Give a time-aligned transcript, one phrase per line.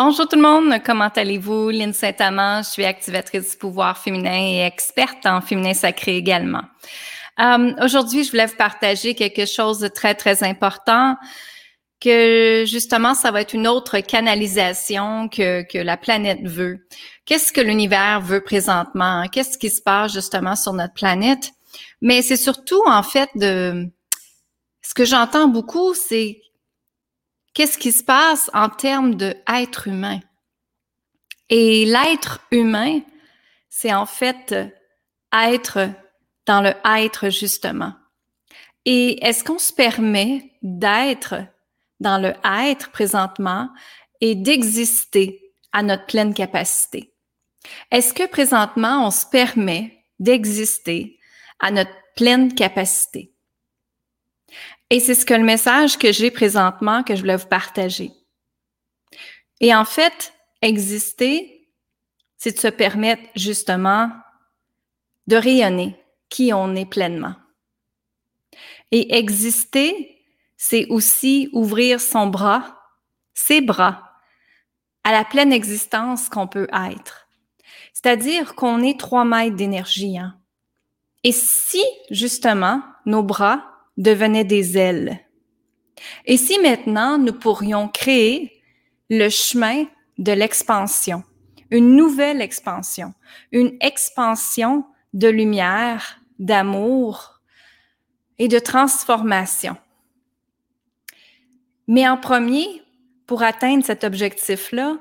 [0.00, 1.70] Bonjour tout le monde, comment allez-vous?
[1.70, 6.62] Lynne Saint-Amand, je suis activatrice du pouvoir féminin et experte en féminin sacré également.
[7.40, 11.16] Euh, Aujourd'hui, je voulais vous partager quelque chose de très, très important
[12.00, 16.86] que justement, ça va être une autre canalisation que, que la planète veut.
[17.24, 19.26] Qu'est-ce que l'univers veut présentement?
[19.26, 21.50] Qu'est-ce qui se passe justement sur notre planète?
[22.02, 23.88] Mais c'est surtout, en fait, de...
[24.80, 26.40] Ce que j'entends beaucoup, c'est
[27.58, 30.20] qu'est-ce qui se passe en termes de être humain?
[31.48, 33.00] Et l'être humain,
[33.68, 34.54] c'est en fait
[35.32, 35.90] être
[36.46, 37.94] dans le être justement.
[38.84, 41.34] Et est-ce qu'on se permet d'être
[41.98, 43.70] dans le être présentement
[44.20, 47.12] et d'exister à notre pleine capacité?
[47.90, 51.18] Est-ce que présentement on se permet d'exister
[51.58, 53.34] à notre pleine capacité?
[54.90, 58.12] Et c'est ce que le message que j'ai présentement que je voulais vous partager.
[59.60, 61.68] Et en fait, exister,
[62.36, 64.10] c'est de se permettre justement
[65.26, 65.96] de rayonner
[66.30, 67.34] qui on est pleinement.
[68.90, 70.22] Et exister,
[70.56, 72.80] c'est aussi ouvrir son bras,
[73.34, 74.04] ses bras,
[75.04, 77.28] à la pleine existence qu'on peut être.
[77.92, 80.18] C'est-à-dire qu'on est trois mètres d'énergie.
[80.18, 80.38] Hein?
[81.24, 85.20] Et si, justement, nos bras devenaient des ailes.
[86.24, 88.62] Et si maintenant nous pourrions créer
[89.10, 89.84] le chemin
[90.16, 91.22] de l'expansion,
[91.70, 93.12] une nouvelle expansion,
[93.52, 97.40] une expansion de lumière, d'amour
[98.38, 99.76] et de transformation.
[101.88, 102.82] Mais en premier,
[103.26, 104.98] pour atteindre cet objectif-là,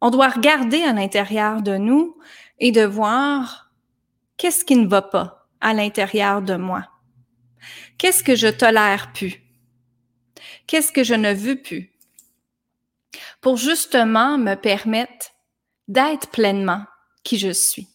[0.00, 2.16] on doit regarder à l'intérieur de nous
[2.58, 3.72] et de voir
[4.36, 6.86] qu'est-ce qui ne va pas à l'intérieur de moi.
[7.98, 9.42] Qu'est-ce que je tolère plus?
[10.66, 11.92] Qu'est-ce que je ne veux plus?
[13.40, 15.32] Pour justement me permettre
[15.88, 16.84] d'être pleinement
[17.24, 17.88] qui je suis.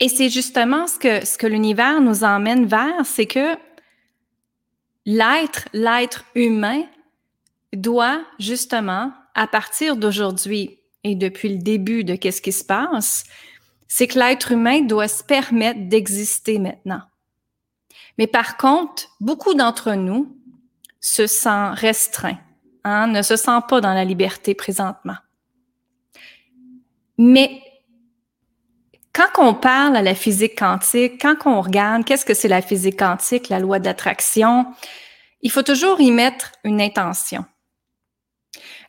[0.00, 3.56] Et c'est justement ce que, ce que l'univers nous emmène vers, c'est que
[5.04, 6.84] l'être, l'être humain
[7.74, 13.24] doit justement, à partir d'aujourd'hui et depuis le début de qu'est-ce qui se passe,
[13.92, 17.02] c'est que l'être humain doit se permettre d'exister maintenant.
[18.18, 20.38] Mais par contre, beaucoup d'entre nous
[21.00, 22.38] se sentent restreints,
[22.84, 25.16] hein, ne se sentent pas dans la liberté présentement.
[27.18, 27.60] Mais
[29.12, 33.00] quand on parle à la physique quantique, quand on regarde qu'est-ce que c'est la physique
[33.00, 34.72] quantique, la loi d'attraction,
[35.42, 37.44] il faut toujours y mettre une intention.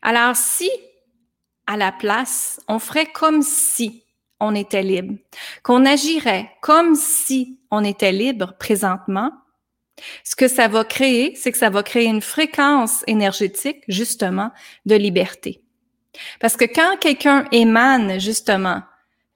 [0.03, 0.69] Alors si,
[1.66, 4.03] à la place, on ferait comme si
[4.41, 5.16] on était libre,
[5.63, 9.31] qu'on agirait comme si on était libre présentement,
[10.24, 14.51] ce que ça va créer, c'est que ça va créer une fréquence énergétique, justement,
[14.85, 15.62] de liberté.
[16.40, 18.81] Parce que quand quelqu'un émane, justement,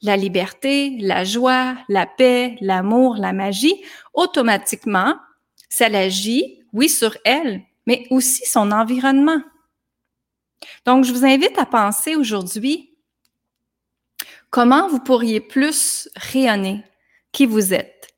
[0.02, 3.82] la liberté, la joie, la paix, l'amour, la magie,
[4.14, 5.16] automatiquement,
[5.70, 9.42] ça l'agit, oui, sur elle, mais aussi son environnement.
[10.86, 12.95] Donc, je vous invite à penser aujourd'hui
[14.56, 16.82] Comment vous pourriez plus rayonner
[17.34, 18.16] qui vous êtes?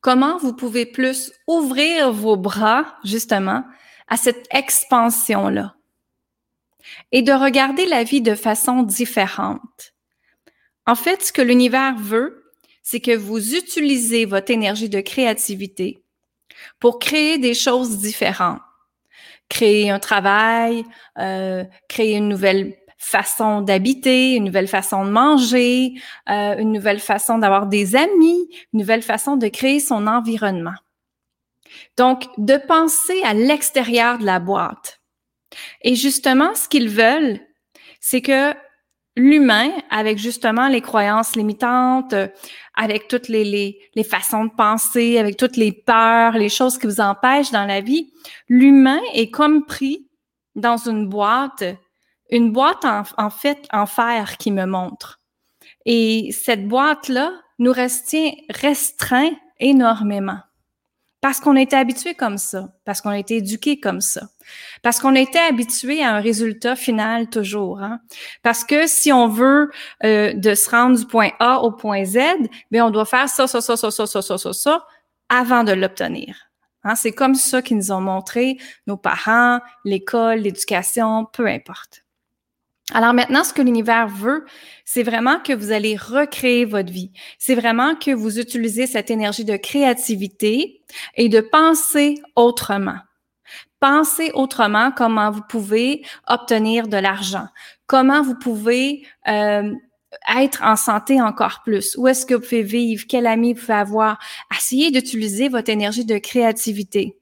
[0.00, 3.62] Comment vous pouvez plus ouvrir vos bras, justement,
[4.08, 5.74] à cette expansion-là?
[7.12, 9.92] Et de regarder la vie de façon différente.
[10.86, 12.50] En fait, ce que l'univers veut,
[12.82, 16.02] c'est que vous utilisez votre énergie de créativité
[16.80, 18.62] pour créer des choses différentes.
[19.50, 20.86] Créer un travail,
[21.18, 25.94] euh, créer une nouvelle façon d'habiter, une nouvelle façon de manger,
[26.28, 30.74] euh, une nouvelle façon d'avoir des amis, une nouvelle façon de créer son environnement.
[31.96, 35.00] Donc, de penser à l'extérieur de la boîte.
[35.82, 37.40] Et justement, ce qu'ils veulent,
[38.00, 38.54] c'est que
[39.16, 42.14] l'humain, avec justement les croyances limitantes,
[42.74, 46.86] avec toutes les, les, les, façons de penser, avec toutes les peurs, les choses qui
[46.86, 48.12] vous empêchent dans la vie,
[48.48, 50.06] l'humain est comme pris
[50.54, 51.64] dans une boîte
[52.30, 55.20] une boîte en, fait en fer qui me montre.
[55.84, 59.30] Et cette boîte-là nous retient restreint
[59.60, 60.38] énormément.
[61.20, 64.28] Parce qu'on était habitué comme ça, parce qu'on a été éduqué comme ça,
[64.82, 67.80] parce qu'on était habitué à un résultat final toujours.
[67.80, 68.00] Hein?
[68.42, 69.70] Parce que si on veut
[70.04, 72.18] euh, de se rendre du point A au point Z,
[72.70, 74.86] bien on doit faire ça, ça, ça, ça, ça, ça, ça, ça, ça
[75.28, 76.36] avant de l'obtenir.
[76.84, 76.94] Hein?
[76.94, 82.05] C'est comme ça qu'ils nous ont montré nos parents, l'école, l'éducation, peu importe.
[82.92, 84.44] Alors maintenant, ce que l'univers veut,
[84.84, 87.10] c'est vraiment que vous allez recréer votre vie.
[87.38, 90.82] C'est vraiment que vous utilisez cette énergie de créativité
[91.16, 92.98] et de penser autrement.
[93.80, 97.46] Pensez autrement comment vous pouvez obtenir de l'argent,
[97.86, 99.70] comment vous pouvez euh,
[100.38, 103.74] être en santé encore plus, où est-ce que vous pouvez vivre, quel ami vous pouvez
[103.74, 104.18] avoir?
[104.56, 107.18] Essayez d'utiliser votre énergie de créativité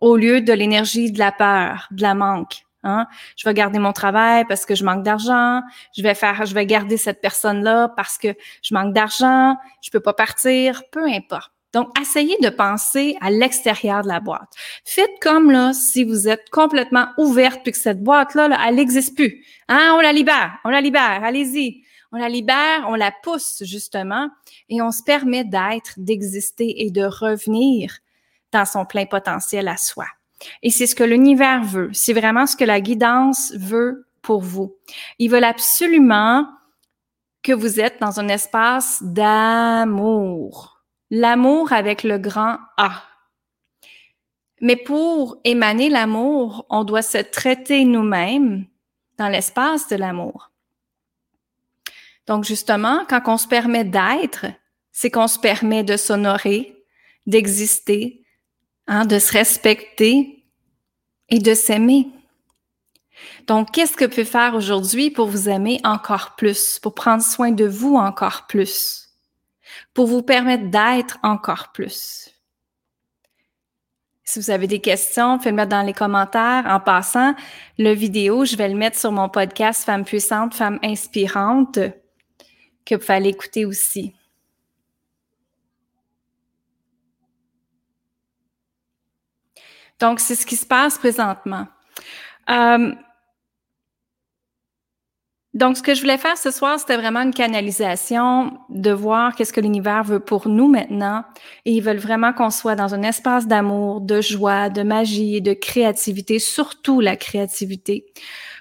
[0.00, 2.65] au lieu de l'énergie de la peur, de la manque.
[2.86, 3.06] Hein?
[3.36, 5.60] Je vais garder mon travail parce que je manque d'argent.
[5.96, 8.28] Je vais faire, je vais garder cette personne-là parce que
[8.62, 9.56] je manque d'argent.
[9.82, 10.82] Je peux pas partir.
[10.92, 11.50] Peu importe.
[11.72, 14.48] Donc, essayez de penser à l'extérieur de la boîte.
[14.84, 19.16] Faites comme là, si vous êtes complètement ouverte puis que cette boîte-là, là, elle n'existe
[19.16, 19.44] plus.
[19.68, 19.92] Hein?
[19.94, 21.82] On la libère, on la libère, allez-y.
[22.12, 24.30] On la libère, on la pousse justement
[24.68, 27.98] et on se permet d'être, d'exister et de revenir
[28.52, 30.06] dans son plein potentiel à soi.
[30.62, 31.90] Et c'est ce que l'univers veut.
[31.92, 34.76] C'est vraiment ce que la guidance veut pour vous.
[35.18, 36.46] Ils veulent absolument
[37.42, 40.82] que vous êtes dans un espace d'amour.
[41.10, 43.02] L'amour avec le grand A.
[44.60, 48.66] Mais pour émaner l'amour, on doit se traiter nous-mêmes
[49.18, 50.50] dans l'espace de l'amour.
[52.26, 54.46] Donc justement, quand on se permet d'être,
[54.90, 56.84] c'est qu'on se permet de s'honorer,
[57.26, 58.25] d'exister,
[58.86, 60.44] hein, de se respecter
[61.28, 62.08] et de s'aimer.
[63.46, 67.66] Donc, qu'est-ce que peut faire aujourd'hui pour vous aimer encore plus, pour prendre soin de
[67.66, 69.08] vous encore plus,
[69.94, 72.30] pour vous permettre d'être encore plus?
[74.28, 76.64] Si vous avez des questions, faites-le mettre dans les commentaires.
[76.66, 77.34] En passant,
[77.78, 81.78] le vidéo, je vais le mettre sur mon podcast Femmes puissantes, Femmes inspirantes,
[82.84, 84.14] que vous pouvez écouter aussi.
[90.00, 91.66] Donc, c'est ce qui se passe présentement.
[92.50, 92.94] Euh,
[95.56, 99.54] donc, ce que je voulais faire ce soir, c'était vraiment une canalisation de voir qu'est-ce
[99.54, 101.24] que l'univers veut pour nous maintenant.
[101.64, 105.54] Et ils veulent vraiment qu'on soit dans un espace d'amour, de joie, de magie de
[105.54, 108.04] créativité, surtout la créativité,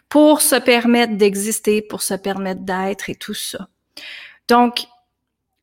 [0.07, 3.67] pour se permettre d'exister, pour se permettre d'être et tout ça.
[4.47, 4.85] Donc,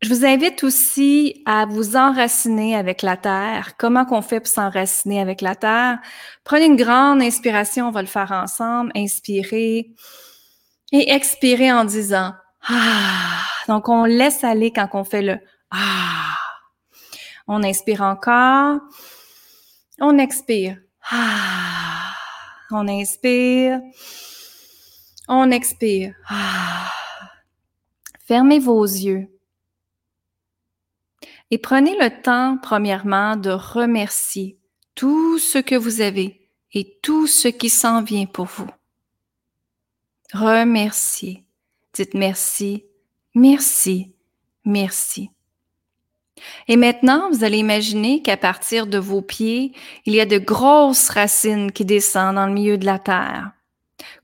[0.03, 3.77] je vous invite aussi à vous enraciner avec la terre.
[3.79, 5.99] Comment qu'on fait pour s'enraciner avec la terre?
[6.43, 8.91] Prenez une grande inspiration, on va le faire ensemble.
[8.97, 9.95] Inspirez
[10.91, 12.33] et expirez en disant
[12.69, 13.45] Ah.
[13.69, 15.39] Donc, on laisse aller quand on fait le
[15.71, 16.37] Ah.
[17.47, 18.81] On inspire encore.
[20.01, 20.79] On expire.
[21.13, 22.13] Ah.
[22.73, 23.81] On inspire.
[25.29, 26.15] On expire.
[26.29, 26.91] Ah.
[28.27, 29.29] Fermez vos yeux.
[31.53, 34.57] Et prenez le temps, premièrement, de remercier
[34.95, 38.71] tout ce que vous avez et tout ce qui s'en vient pour vous.
[40.33, 41.45] Remerciez.
[41.93, 42.85] Dites merci,
[43.35, 44.15] merci,
[44.65, 45.29] merci.
[46.69, 49.75] Et maintenant, vous allez imaginer qu'à partir de vos pieds,
[50.07, 53.53] il y a de grosses racines qui descendent dans le milieu de la terre,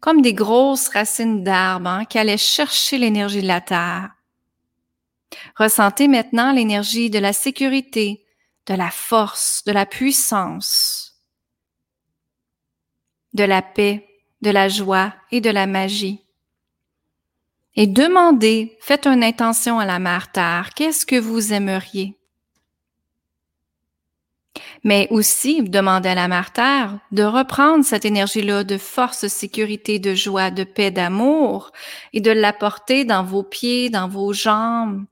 [0.00, 4.17] comme des grosses racines d'arbres hein, qui allaient chercher l'énergie de la terre.
[5.56, 8.24] Ressentez maintenant l'énergie de la sécurité,
[8.66, 11.22] de la force, de la puissance,
[13.34, 14.06] de la paix,
[14.42, 16.24] de la joie et de la magie.
[17.74, 22.16] Et demandez, faites une intention à la mère Terre, qu'est-ce que vous aimeriez?
[24.84, 29.98] Mais aussi, demandez à la mère Terre de reprendre cette énergie-là de force, de sécurité,
[29.98, 31.72] de joie, de paix, d'amour
[32.12, 35.04] et de l'apporter dans vos pieds, dans vos jambes,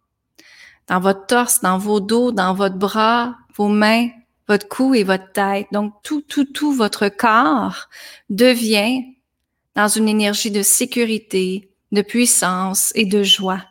[0.89, 4.09] dans votre torse, dans vos dos, dans votre bras, vos mains,
[4.49, 5.67] votre cou et votre tête.
[5.73, 7.89] Donc, tout, tout, tout votre corps
[8.31, 9.03] devient
[9.75, 13.65] dans une énergie de sécurité, de puissance et de joie.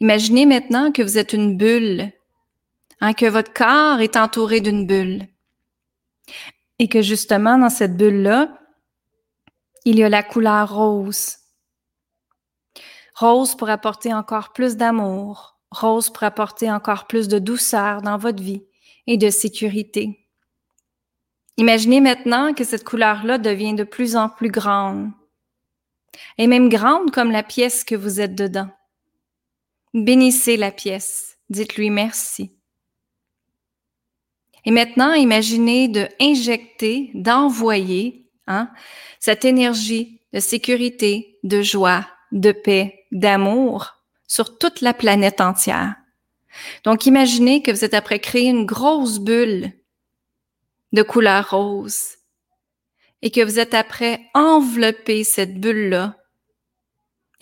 [0.00, 2.12] Imaginez maintenant que vous êtes une bulle,
[3.00, 5.26] hein, que votre corps est entouré d'une bulle
[6.78, 8.58] et que justement dans cette bulle-là,
[9.84, 11.36] il y a la couleur rose.
[13.14, 18.42] Rose pour apporter encore plus d'amour, Rose pour apporter encore plus de douceur dans votre
[18.42, 18.62] vie
[19.06, 20.28] et de sécurité.
[21.56, 25.10] Imaginez maintenant que cette couleur-là devient de plus en plus grande,
[26.38, 28.68] et même grande comme la pièce que vous êtes dedans.
[29.94, 32.56] Bénissez la pièce, dites-lui merci.
[34.64, 38.70] Et maintenant, imaginez de injecter, d'envoyer hein,
[39.18, 44.01] cette énergie de sécurité, de joie, de paix, d'amour
[44.32, 45.94] sur toute la planète entière.
[46.84, 49.72] Donc, imaginez que vous êtes après créer une grosse bulle
[50.92, 52.16] de couleur rose
[53.20, 56.16] et que vous êtes après envelopper cette bulle-là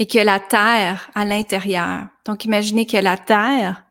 [0.01, 2.09] et que la Terre à l'intérieur.
[2.25, 3.85] Donc, imaginez que la Terre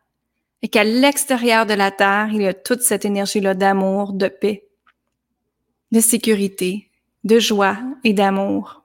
[0.62, 4.68] et qu'à l'extérieur de la Terre, il y a toute cette énergie-là d'amour, de paix.
[5.94, 6.92] de sécurité,
[7.24, 8.79] de joie et d'amour.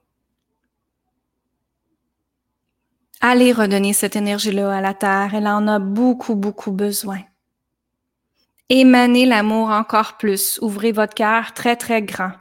[3.21, 7.21] Allez redonner cette énergie-là à la Terre, elle en a beaucoup, beaucoup besoin.
[8.69, 12.33] Émanez l'amour encore plus, ouvrez votre cœur très, très grand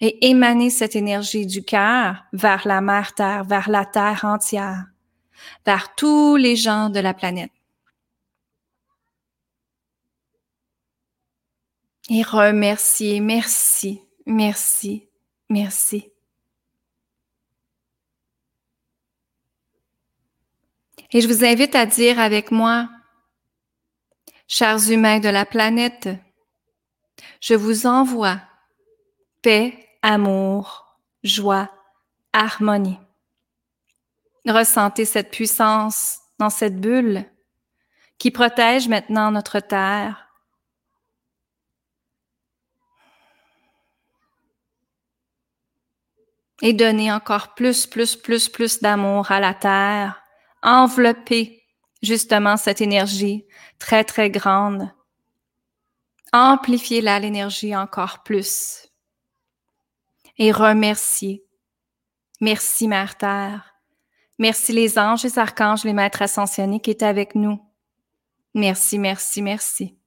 [0.00, 4.86] et émanez cette énergie du cœur vers la mère Terre, vers la Terre entière,
[5.66, 7.50] vers tous les gens de la planète.
[12.10, 15.08] Et remerciez, merci, merci,
[15.50, 16.10] merci.
[21.12, 22.88] Et je vous invite à dire avec moi,
[24.46, 26.08] chers humains de la planète,
[27.40, 28.40] je vous envoie
[29.42, 31.70] paix, amour, joie,
[32.32, 32.98] harmonie.
[34.46, 37.24] Ressentez cette puissance dans cette bulle
[38.18, 40.28] qui protège maintenant notre terre.
[46.60, 50.27] Et donnez encore plus, plus, plus, plus d'amour à la terre.
[50.62, 51.62] Enveloppez
[52.02, 53.46] justement cette énergie
[53.78, 54.90] très, très grande.
[56.32, 58.88] Amplifiez-la, l'énergie encore plus
[60.36, 61.44] et remercier.
[62.40, 63.74] Merci, Mère Terre.
[64.38, 67.60] Merci les anges, les archanges, les maîtres ascensionnés qui étaient avec nous.
[68.54, 69.98] Merci, merci, merci.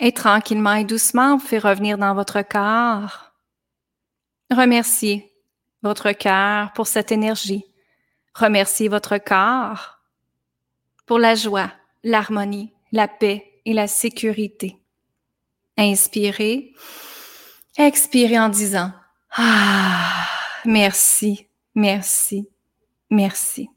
[0.00, 3.32] Et tranquillement et doucement, vous faites revenir dans votre corps.
[4.50, 5.31] Remerciez
[5.82, 7.64] votre cœur pour cette énergie.
[8.34, 9.98] Remerciez votre corps
[11.06, 11.72] pour la joie,
[12.04, 14.78] l'harmonie, la paix et la sécurité.
[15.76, 16.72] Inspirez.
[17.76, 18.92] Expirez en disant
[19.36, 20.26] Ah,
[20.64, 22.48] merci, merci,
[23.10, 23.68] merci.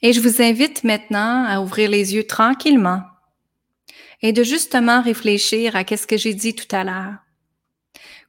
[0.00, 3.02] Et je vous invite maintenant à ouvrir les yeux tranquillement
[4.20, 7.14] et de justement réfléchir à qu'est-ce que j'ai dit tout à l'heure.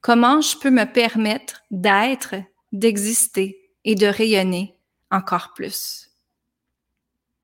[0.04, 2.36] Comment je peux me permettre d'être,
[2.74, 4.76] d'exister et de rayonner
[5.10, 6.10] encore plus?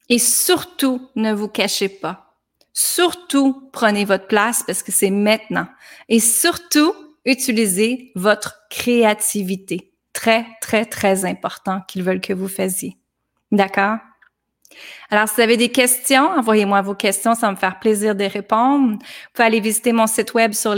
[0.10, 2.36] Et surtout, ne vous cachez pas.
[2.74, 5.68] Surtout, prenez votre place parce que c'est maintenant.
[6.10, 9.94] Et surtout, utilisez votre créativité.
[10.12, 12.98] Très, très, très important qu'ils veulent que vous fassiez.
[13.54, 14.00] D'accord?
[15.10, 18.98] Alors, si vous avez des questions, envoyez-moi vos questions, ça me faire plaisir de répondre.
[18.98, 19.00] Vous
[19.34, 20.76] pouvez aller visiter mon site web sur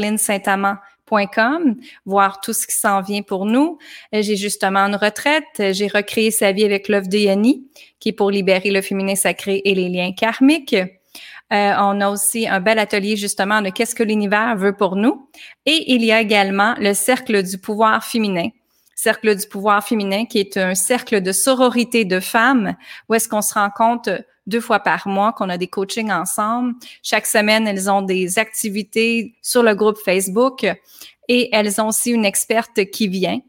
[2.05, 3.77] voir tout ce qui s'en vient pour nous.
[4.13, 5.73] J'ai justement une retraite.
[5.73, 7.67] J'ai recréé sa vie avec l'œuvre de Yanni,
[7.99, 10.75] qui est pour libérer le féminin sacré et les liens karmiques.
[10.75, 15.27] Euh, on a aussi un bel atelier justement de qu'est-ce que l'univers veut pour nous.
[15.65, 18.47] Et il y a également le cercle du pouvoir féminin.
[19.03, 22.75] Cercle du pouvoir féminin qui est un cercle de sororité de femmes
[23.09, 26.75] où est-ce qu'on se rencontre deux fois par mois, qu'on a des coachings ensemble.
[27.01, 30.67] Chaque semaine, elles ont des activités sur le groupe Facebook
[31.27, 33.39] et elles ont aussi une experte qui vient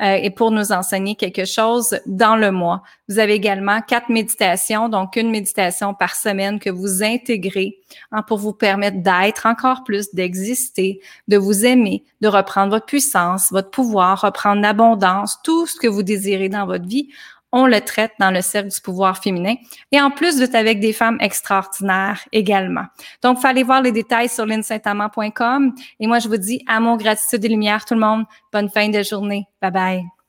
[0.00, 2.82] euh, et pour nous enseigner quelque chose dans le mois.
[3.08, 7.78] Vous avez également quatre méditations, donc une méditation par semaine que vous intégrez
[8.10, 13.50] hein, pour vous permettre d'être encore plus, d'exister, de vous aimer, de reprendre votre puissance,
[13.52, 17.08] votre pouvoir, reprendre l'abondance, tout ce que vous désirez dans votre vie
[17.52, 19.54] on le traite dans le cercle du pouvoir féminin.
[19.92, 22.84] Et en plus, êtes avec des femmes extraordinaires également.
[23.22, 25.74] Donc, il voir les détails sur linsaintamant.com.
[26.00, 28.24] Et moi, je vous dis amour, gratitude et lumière, tout le monde.
[28.52, 29.46] Bonne fin de journée.
[29.60, 30.21] Bye bye.